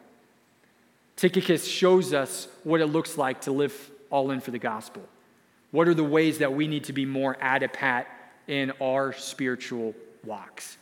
[1.16, 5.04] Tychicus shows us what it looks like to live all in for the gospel.
[5.72, 8.06] What are the ways that we need to be more adipat
[8.48, 10.78] in our spiritual walks?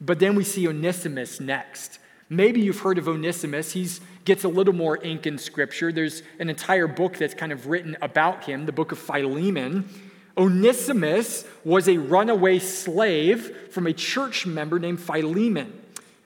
[0.00, 1.98] But then we see Onesimus next.
[2.30, 3.72] Maybe you've heard of Onesimus.
[3.72, 3.88] He
[4.24, 5.90] gets a little more ink in scripture.
[5.90, 9.88] There's an entire book that's kind of written about him, the book of Philemon.
[10.36, 15.72] Onesimus was a runaway slave from a church member named Philemon.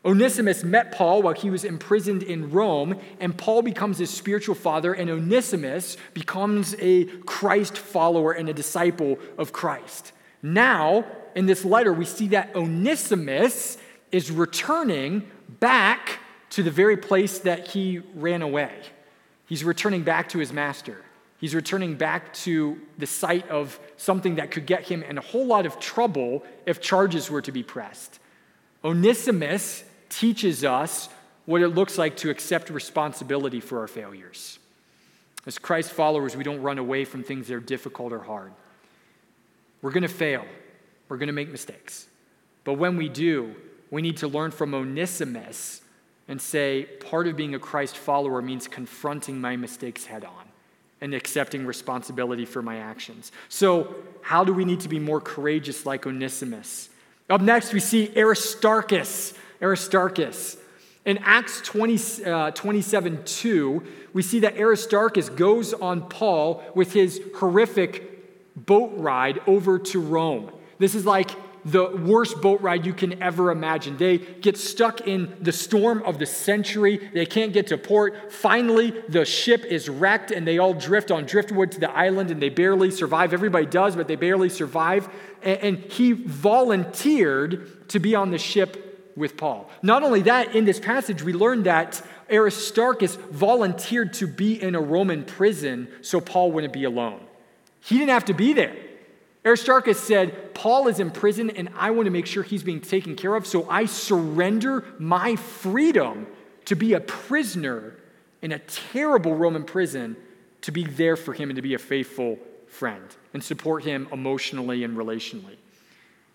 [0.05, 4.93] Onesimus met Paul while he was imprisoned in Rome, and Paul becomes his spiritual father,
[4.93, 10.13] and Onesimus becomes a Christ follower and a disciple of Christ.
[10.43, 11.05] Now,
[11.37, 13.79] in this letter, we see that Onesimus
[14.11, 16.19] is returning back
[16.51, 18.73] to the very place that he ran away.
[19.47, 21.03] He's returning back to his master.
[21.39, 25.47] He's returning back to the site of something that could get him in a whole
[25.47, 28.19] lot of trouble if charges were to be pressed.
[28.85, 31.09] Onesimus teaches us
[31.47, 34.59] what it looks like to accept responsibility for our failures.
[35.47, 38.53] As Christ followers, we don't run away from things that are difficult or hard.
[39.81, 40.45] We're going to fail,
[41.09, 42.07] we're going to make mistakes.
[42.65, 43.55] But when we do,
[43.91, 45.83] we need to learn from Onesimus
[46.29, 50.45] and say, part of being a Christ follower means confronting my mistakes head on
[51.01, 53.33] and accepting responsibility for my actions.
[53.49, 56.89] So, how do we need to be more courageous like Onesimus?
[57.29, 59.35] Up next, we see Aristarchus.
[59.63, 60.57] Aristarchus.
[61.05, 67.21] In Acts 20, uh, 27 2, we see that Aristarchus goes on Paul with his
[67.37, 70.53] horrific boat ride over to Rome.
[70.79, 71.31] This is like
[71.65, 73.97] the worst boat ride you can ever imagine.
[73.97, 77.11] They get stuck in the storm of the century.
[77.15, 78.33] They can't get to port.
[78.33, 82.43] Finally, the ship is wrecked and they all drift on driftwood to the island and
[82.43, 83.33] they barely survive.
[83.33, 85.09] Everybody does, but they barely survive.
[85.43, 89.69] And he volunteered to be on the ship with Paul.
[89.83, 94.81] Not only that, in this passage, we learn that Aristarchus volunteered to be in a
[94.81, 97.21] Roman prison so Paul wouldn't be alone.
[97.81, 98.75] He didn't have to be there.
[99.45, 103.17] Aristarchus said, Paul is in prison and I want to make sure he's being taken
[103.17, 106.29] care of, so I surrender my freedom
[106.67, 107.97] to be a prisoner
[108.41, 110.17] in a terrible Roman prison
[110.63, 114.85] to be there for him and to be a faithful friend and support him emotionally
[114.85, 115.57] and relationally.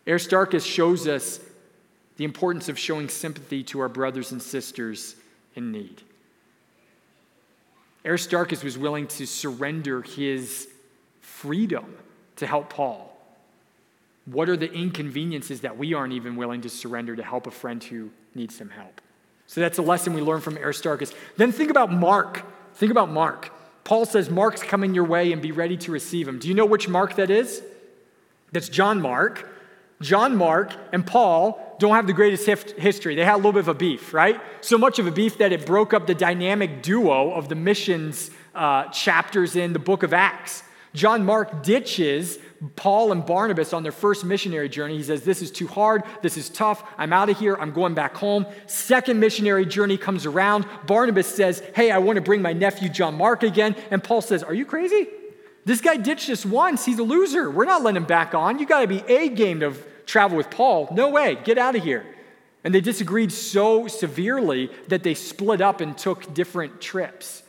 [0.06, 1.40] Aristarchus shows us
[2.18, 5.16] the importance of showing sympathy to our brothers and sisters
[5.56, 6.02] in need.
[8.06, 10.68] Aristarchus was willing to surrender his
[11.22, 11.98] freedom
[12.38, 13.14] to help Paul.
[14.26, 17.84] What are the inconveniences that we aren't even willing to surrender to help a friend
[17.84, 19.02] who needs some help?
[19.46, 21.14] So that's a lesson we learn from Aristarchus.
[21.38, 22.44] Then think about Mark.
[22.76, 23.52] Think about Mark.
[23.84, 26.40] Paul says, Mark's coming your way and be ready to receive him.
[26.40, 27.64] Do you know which Mark that is?
[28.52, 29.50] That's John Mark.
[30.02, 33.16] John Mark and Paul don't have the greatest history.
[33.16, 34.42] They had a little bit of a beef, right?
[34.62, 38.32] So much of a beef that it broke up the dynamic duo of the missions
[38.56, 40.64] uh, chapters in the book of Acts.
[40.94, 42.40] John Mark ditches
[42.76, 44.98] Paul and Barnabas on their first missionary journey.
[44.98, 46.04] He says, This is too hard.
[46.24, 46.84] This is tough.
[46.98, 47.56] I'm out of here.
[47.60, 48.48] I'm going back home.
[48.66, 50.66] Second missionary journey comes around.
[50.88, 53.76] Barnabas says, Hey, I want to bring my nephew John Mark again.
[53.92, 55.08] And Paul says, Are you crazy?
[55.66, 56.86] This guy ditched us once.
[56.86, 57.52] He's a loser.
[57.52, 58.58] We're not letting him back on.
[58.58, 59.76] You got to be A game to
[60.18, 60.90] travel with Paul.
[60.92, 61.38] No way.
[61.44, 62.04] Get out of here.
[62.64, 67.44] And they disagreed so severely that they split up and took different trips.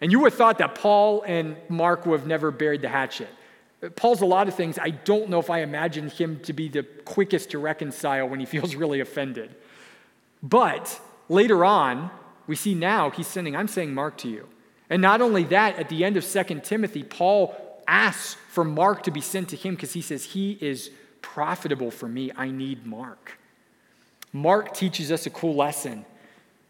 [0.00, 3.28] And you would have thought that Paul and Mark would have never buried the hatchet.
[3.96, 4.78] Paul's a lot of things.
[4.78, 8.46] I don't know if I imagine him to be the quickest to reconcile when he
[8.54, 9.54] feels really offended.
[10.42, 12.10] But later on,
[12.46, 14.48] we see now he's sending, I'm saying Mark to you.
[14.88, 17.54] And not only that, at the end of 2 Timothy, Paul
[17.86, 20.90] asks for Mark to be sent to him because he says, He is
[21.24, 22.30] profitable for me.
[22.36, 23.38] I need Mark.
[24.30, 26.04] Mark teaches us a cool lesson.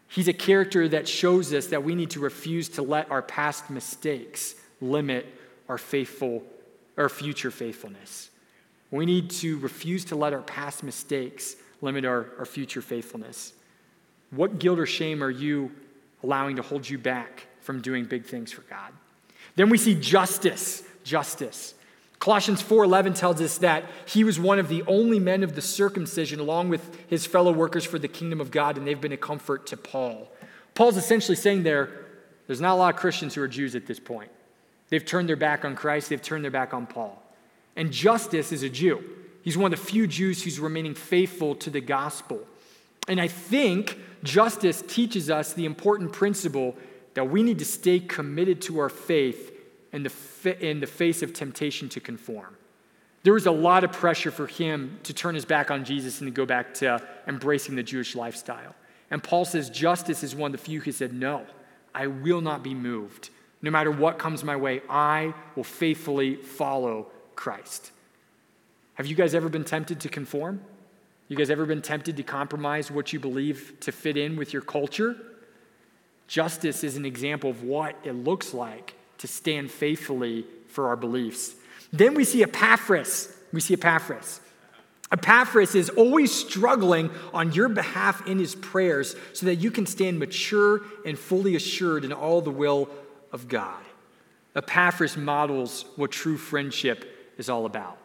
[0.07, 3.69] He's a character that shows us that we need to refuse to let our past
[3.69, 5.25] mistakes limit
[5.67, 6.41] our faithful
[6.97, 8.29] our future faithfulness.
[8.89, 13.51] We need to refuse to let our past mistakes limit our, our future faithfulness.
[14.31, 15.71] What guilt or shame are you
[16.23, 18.93] allowing to hold you back from doing big things for God?
[19.57, 20.83] Then we see Justus.
[21.03, 21.74] Justus.
[22.25, 26.39] Colossians 4:11 tells us that he was one of the only men of the circumcision
[26.39, 29.67] along with his fellow workers for the kingdom of God and they've been a comfort
[29.67, 30.31] to Paul.
[30.73, 31.87] Paul's essentially saying there
[32.47, 34.31] there's not a lot of Christians who are Jews at this point.
[34.89, 37.21] They've turned their back on Christ, they've turned their back on Paul.
[37.75, 39.03] And Justus is a Jew.
[39.43, 42.39] He's one of the few Jews who's remaining faithful to the gospel.
[43.07, 46.75] And I think Justus teaches us the important principle
[47.13, 49.51] that we need to stay committed to our faith
[49.95, 52.57] in the, in the face of temptation to conform.
[53.23, 56.27] There was a lot of pressure for him to turn his back on Jesus and
[56.27, 58.75] to go back to embracing the Jewish lifestyle.
[59.09, 61.45] And Paul says, Justus is one of the few who said, No,
[61.93, 63.29] I will not be moved.
[63.61, 67.91] No matter what comes my way, I will faithfully follow Christ.
[68.95, 70.61] Have you guys ever been tempted to conform?
[71.29, 74.61] You guys ever been tempted to compromise what you believe to fit in with your
[74.61, 75.15] culture?
[76.27, 81.55] Justus is an example of what it looks like to stand faithfully for our beliefs.
[81.91, 83.35] Then we see Epaphras.
[83.51, 84.39] We see Epaphras.
[85.11, 90.19] Epaphras is always struggling on your behalf in his prayers so that you can stand
[90.19, 92.87] mature and fully assured in all the will
[93.31, 93.81] of God.
[94.55, 97.97] Epaphras models what true friendship is all about.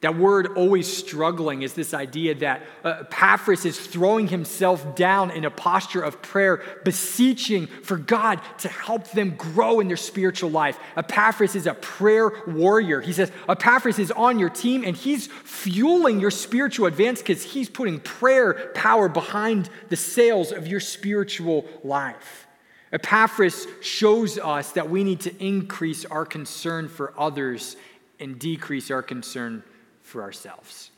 [0.00, 5.44] That word always struggling is this idea that uh, Epaphras is throwing himself down in
[5.44, 10.78] a posture of prayer, beseeching for God to help them grow in their spiritual life.
[10.96, 13.00] Epaphras is a prayer warrior.
[13.00, 17.68] He says, Epaphras is on your team and he's fueling your spiritual advance because he's
[17.68, 22.46] putting prayer power behind the sails of your spiritual life.
[22.92, 27.76] Epaphras shows us that we need to increase our concern for others
[28.20, 29.64] and decrease our concern
[30.08, 30.90] for ourselves.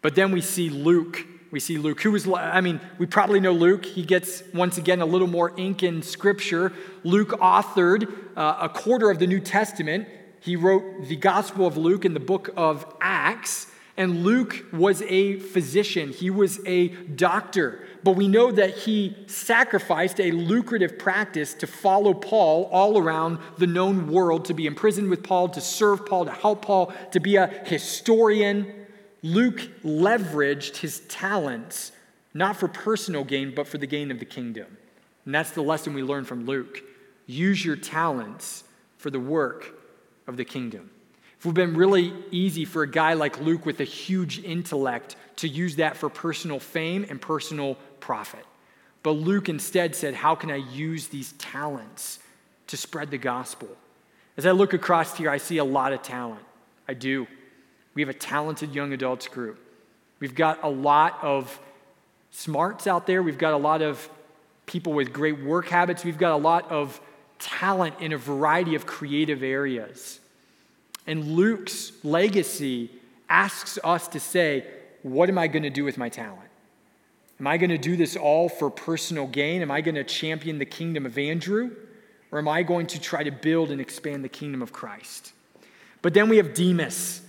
[0.00, 1.26] But then we see Luke.
[1.50, 3.84] We see Luke, who was, I mean, we probably know Luke.
[3.84, 6.72] He gets, once again, a little more ink in scripture.
[7.02, 10.08] Luke authored uh, a quarter of the New Testament.
[10.40, 13.68] He wrote the Gospel of Luke in the book of Acts.
[13.96, 17.80] And Luke was a physician, he was a doctor.
[18.04, 23.66] But we know that he sacrificed a lucrative practice to follow Paul all around the
[23.66, 27.36] known world, to be imprisoned with Paul, to serve Paul, to help Paul, to be
[27.36, 28.86] a historian.
[29.22, 31.92] Luke leveraged his talents
[32.36, 34.76] not for personal gain, but for the gain of the kingdom.
[35.24, 36.82] And that's the lesson we learn from Luke.
[37.26, 38.62] Use your talents
[38.98, 39.74] for the work
[40.26, 40.90] of the kingdom.
[41.46, 45.46] Would have been really easy for a guy like Luke with a huge intellect to
[45.46, 48.44] use that for personal fame and personal profit.
[49.04, 52.18] But Luke instead said, How can I use these talents
[52.66, 53.68] to spread the gospel?
[54.36, 56.42] As I look across here, I see a lot of talent.
[56.88, 57.28] I do.
[57.94, 59.60] We have a talented young adults group.
[60.18, 61.60] We've got a lot of
[62.32, 63.22] smarts out there.
[63.22, 64.10] We've got a lot of
[64.66, 66.04] people with great work habits.
[66.04, 67.00] We've got a lot of
[67.38, 70.18] talent in a variety of creative areas.
[71.06, 72.90] And Luke's legacy
[73.28, 74.66] asks us to say,
[75.02, 76.40] What am I going to do with my talent?
[77.38, 79.62] Am I going to do this all for personal gain?
[79.62, 81.70] Am I going to champion the kingdom of Andrew?
[82.32, 85.32] Or am I going to try to build and expand the kingdom of Christ?
[86.02, 87.22] But then we have Demas,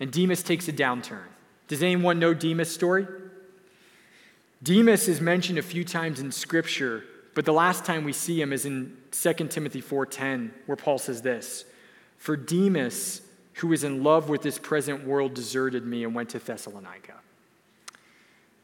[0.00, 1.26] and Demas takes a downturn.
[1.68, 3.06] Does anyone know Demas' story?
[4.62, 7.04] Demas is mentioned a few times in Scripture,
[7.34, 11.22] but the last time we see him is in 2 Timothy 4:10, where Paul says
[11.22, 11.64] this:
[12.16, 13.22] "For Demas,
[13.54, 17.14] who is in love with this present world, deserted me and went to Thessalonica."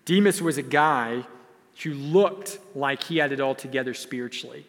[0.04, 1.24] Demas was a guy
[1.82, 4.66] who looked like he had it all together spiritually.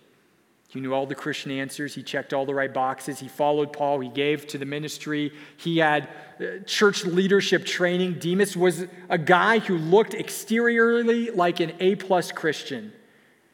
[0.73, 1.93] He knew all the Christian answers.
[1.93, 3.19] He checked all the right boxes.
[3.19, 3.99] He followed Paul.
[3.99, 5.31] He gave to the ministry.
[5.55, 6.09] He had
[6.39, 8.15] uh, church leadership training.
[8.15, 12.91] Demas was a guy who looked exteriorly like an A plus Christian.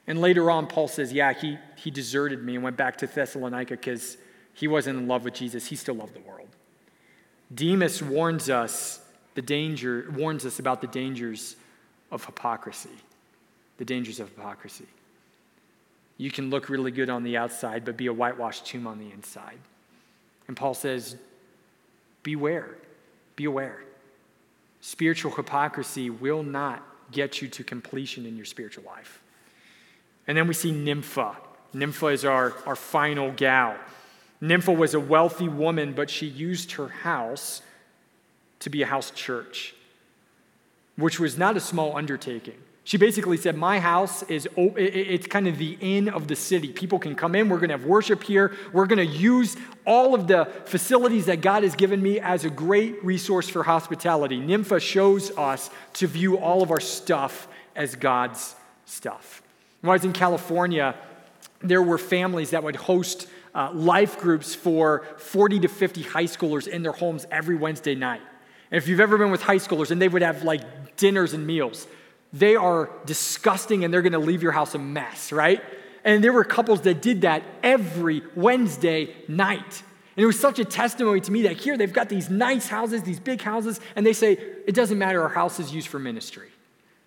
[0.08, 3.76] And later on, Paul says, Yeah, he, he deserted me and went back to Thessalonica
[3.76, 4.18] because
[4.60, 5.68] he wasn't in love with Jesus.
[5.68, 6.50] He still loved the world.
[7.54, 9.00] Demas warns us
[9.36, 11.56] the danger, warns us about the dangers
[12.12, 12.90] of hypocrisy,
[13.78, 14.88] the dangers of hypocrisy.
[16.18, 19.10] You can look really good on the outside, but be a whitewashed tomb on the
[19.14, 19.60] inside.
[20.50, 21.16] And Paul says,
[22.24, 22.76] Beware,
[23.38, 23.82] be aware.
[24.82, 26.84] Spiritual hypocrisy will not
[27.14, 29.22] get you to completion in your spiritual life.
[30.28, 31.38] And then we see Nympha.
[31.74, 33.78] Nympha is our, our final gal.
[34.42, 37.62] Nympha was a wealthy woman, but she used her house
[38.60, 39.76] to be a house church
[41.00, 42.56] which was not a small undertaking.
[42.84, 46.70] She basically said, My house is, it's kind of the inn of the city.
[46.70, 47.48] People can come in.
[47.48, 48.56] We're going to have worship here.
[48.74, 52.50] We're going to use all of the facilities that God has given me as a
[52.50, 54.40] great resource for hospitality.
[54.40, 59.44] Nympha shows us to view all of our stuff as God's stuff.
[59.82, 60.96] When I was in California,
[61.62, 66.68] there were families that would host uh, life groups for 40 to 50 high schoolers
[66.68, 68.22] in their homes every Wednesday night.
[68.72, 71.46] And if you've ever been with high schoolers and they would have like dinners and
[71.46, 71.88] meals,
[72.32, 75.64] they are disgusting and they're going to leave your house a mess, right?
[76.04, 79.84] And there were couples that did that every Wednesday night.
[80.16, 83.04] And it was such a testimony to me that here they've got these nice houses,
[83.04, 86.50] these big houses, and they say, it doesn't matter, our house is used for ministry.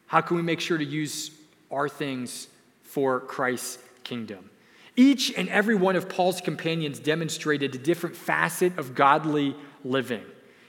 [0.07, 1.31] How can we make sure to use
[1.71, 2.49] our things
[2.83, 4.51] for Christ's kingdom?
[4.97, 10.25] Each and every one of Paul's companions demonstrated a different facet of godly living.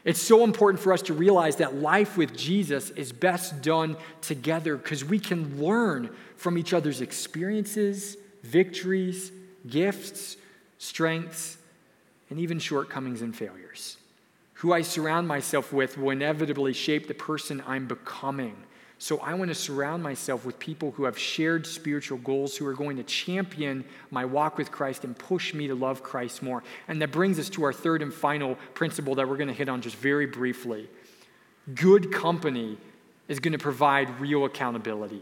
[0.06, 4.76] It's so important for us to realize that life with Jesus is best done together
[4.76, 9.32] because we can learn from each other's experiences, victories,
[9.68, 10.36] gifts,
[10.78, 11.58] strengths,
[12.30, 13.98] and even shortcomings and failures.
[14.56, 18.56] Who I surround myself with will inevitably shape the person I'm becoming.
[19.04, 22.74] So I want to surround myself with people who have shared spiritual goals, who are
[22.74, 26.64] going to champion my walk with Christ and push me to love Christ more.
[26.88, 29.68] And that brings us to our third and final principle that we're going to hit
[29.68, 30.90] on just very briefly.
[31.76, 32.78] Good company
[33.28, 35.22] is going to provide real accountability.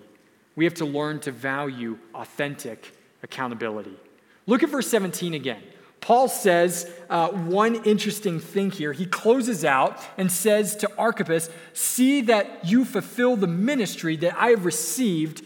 [0.56, 3.98] We have to learn to value authentic accountability.
[4.46, 5.64] Look at verse 17 again.
[6.02, 8.92] Paul says uh, one interesting thing here.
[8.92, 14.50] He closes out and says to Archippus, See that you fulfill the ministry that I
[14.50, 15.44] have received,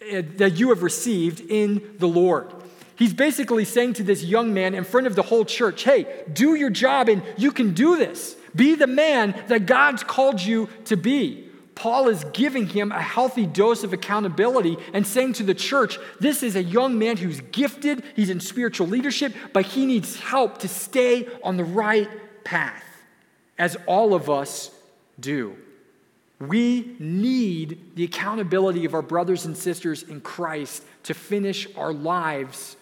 [0.00, 2.52] uh, that you have received in the Lord.
[2.94, 6.54] He's basically saying to this young man in front of the whole church, Hey, do
[6.54, 8.36] your job and you can do this.
[8.54, 11.45] Be the man that God's called you to be.
[11.76, 16.42] Paul is giving him a healthy dose of accountability and saying to the church, This
[16.42, 20.68] is a young man who's gifted, he's in spiritual leadership, but he needs help to
[20.68, 22.08] stay on the right
[22.44, 22.82] path,
[23.58, 24.70] as all of us
[25.20, 25.54] do.
[26.40, 32.76] We need the accountability of our brothers and sisters in Christ to finish our lives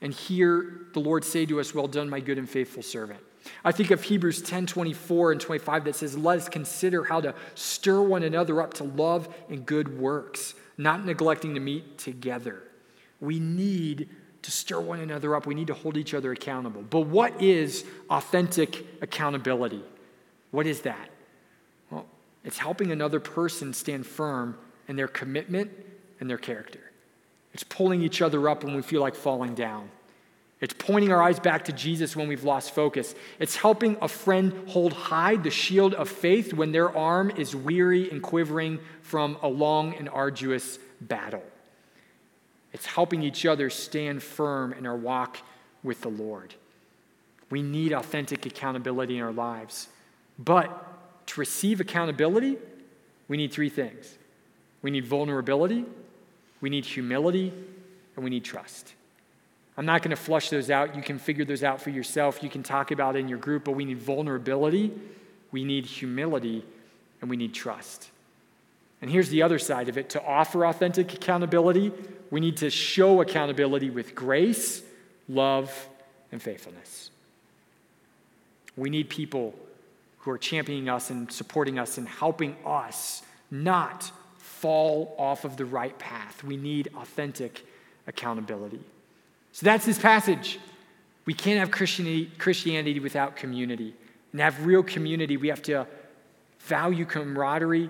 [0.00, 3.20] and hear the Lord say to us, Well done, my good and faithful servant.
[3.64, 7.34] I think of Hebrews 10 24 and 25 that says, Let us consider how to
[7.54, 12.62] stir one another up to love and good works, not neglecting to meet together.
[13.20, 14.08] We need
[14.42, 15.46] to stir one another up.
[15.46, 16.82] We need to hold each other accountable.
[16.82, 19.82] But what is authentic accountability?
[20.50, 21.10] What is that?
[21.90, 22.06] Well,
[22.44, 25.70] it's helping another person stand firm in their commitment
[26.20, 26.80] and their character.
[27.54, 29.90] It's pulling each other up when we feel like falling down.
[30.64, 33.14] It's pointing our eyes back to Jesus when we've lost focus.
[33.38, 38.10] It's helping a friend hold high the shield of faith when their arm is weary
[38.10, 41.42] and quivering from a long and arduous battle.
[42.72, 45.36] It's helping each other stand firm in our walk
[45.82, 46.54] with the Lord.
[47.50, 49.88] We need authentic accountability in our lives.
[50.38, 52.56] But to receive accountability,
[53.28, 54.16] we need three things
[54.80, 55.84] we need vulnerability,
[56.62, 57.52] we need humility,
[58.16, 58.94] and we need trust.
[59.76, 60.94] I'm not going to flush those out.
[60.94, 62.42] You can figure those out for yourself.
[62.42, 64.92] You can talk about it in your group, but we need vulnerability,
[65.50, 66.64] we need humility,
[67.20, 68.10] and we need trust.
[69.02, 71.92] And here's the other side of it to offer authentic accountability,
[72.30, 74.82] we need to show accountability with grace,
[75.28, 75.88] love,
[76.32, 77.10] and faithfulness.
[78.76, 79.54] We need people
[80.18, 85.64] who are championing us and supporting us and helping us not fall off of the
[85.64, 86.42] right path.
[86.42, 87.66] We need authentic
[88.06, 88.80] accountability.
[89.54, 90.58] So that's this passage.
[91.26, 93.94] We can't have Christianity without community.
[94.32, 95.86] And have real community, we have to
[96.58, 97.88] value camaraderie.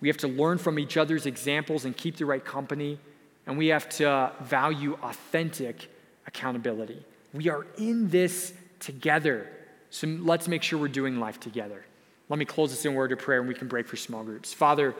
[0.00, 3.00] We have to learn from each other's examples and keep the right company.
[3.44, 5.90] And we have to value authentic
[6.28, 7.04] accountability.
[7.32, 9.48] We are in this together.
[9.90, 11.84] So let's make sure we're doing life together.
[12.28, 14.54] Let me close this in word of prayer and we can break for small groups.
[14.54, 14.94] Father,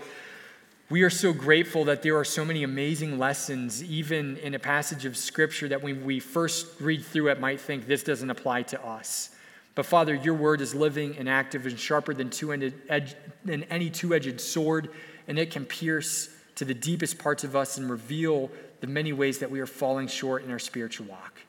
[0.90, 5.06] we are so grateful that there are so many amazing lessons, even in a passage
[5.06, 8.84] of Scripture, that when we first read through it, might think this doesn't apply to
[8.84, 9.30] us.
[9.74, 12.30] But Father, your word is living and active and sharper than,
[13.44, 14.90] than any two edged sword,
[15.26, 19.38] and it can pierce to the deepest parts of us and reveal the many ways
[19.38, 21.40] that we are falling short in our spiritual walk.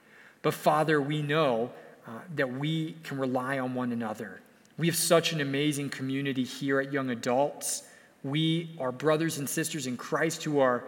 [0.42, 1.72] But Father, we know
[2.08, 4.40] uh, that we can rely on one another.
[4.78, 7.84] We have such an amazing community here at Young Adults
[8.26, 10.84] we are brothers and sisters in Christ who are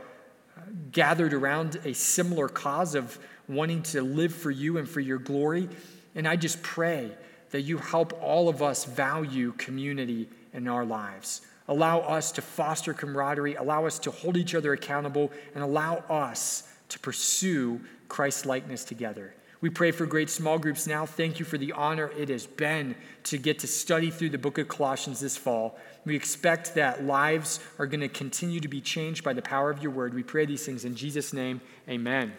[0.58, 0.62] uh,
[0.92, 5.70] gathered around a similar cause of wanting to live for you and for your glory.
[6.16, 7.12] And I just pray
[7.52, 11.42] that you help all of us value community in our lives.
[11.68, 16.64] Allow us to foster camaraderie, allow us to hold each other accountable, and allow us
[16.90, 19.36] to pursue Christ likeness together.
[19.60, 21.06] We pray for great small groups now.
[21.06, 24.60] Thank you for the honor it has been to get to study through the book
[24.60, 25.80] of Colossians this fall.
[26.08, 29.84] We expect that lives are going to continue to be changed by the power of
[29.84, 30.14] your word.
[30.14, 31.60] We pray these things in Jesus' name.
[31.90, 32.32] Amen.